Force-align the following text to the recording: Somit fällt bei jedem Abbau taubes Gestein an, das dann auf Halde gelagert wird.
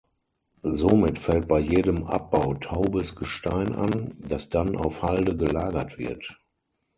Somit 0.63 1.19
fällt 1.19 1.47
bei 1.47 1.59
jedem 1.59 2.05
Abbau 2.05 2.55
taubes 2.55 3.15
Gestein 3.15 3.75
an, 3.75 4.15
das 4.17 4.49
dann 4.49 4.75
auf 4.75 5.03
Halde 5.03 5.37
gelagert 5.37 5.99
wird. 5.99 6.41